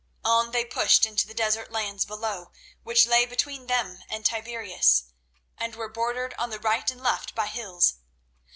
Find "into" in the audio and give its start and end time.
1.05-1.27